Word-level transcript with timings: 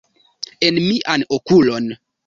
En 0.69 0.79
mian 0.87 1.27
okulon! 1.39 1.95